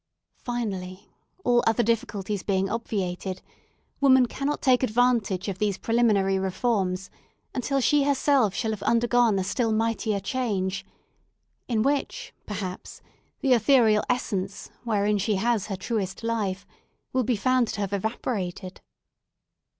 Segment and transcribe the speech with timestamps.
[0.39, 1.11] Finally,
[1.45, 3.43] all other difficulties being obviated,
[3.99, 7.11] woman cannot take advantage of these preliminary reforms
[7.53, 10.83] until she herself shall have undergone a still mightier change,
[11.67, 13.03] in which, perhaps,
[13.41, 16.65] the ethereal essence, wherein she has her truest life,
[17.13, 18.81] will be found to have evaporated.